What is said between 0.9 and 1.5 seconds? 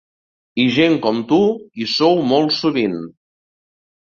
com tu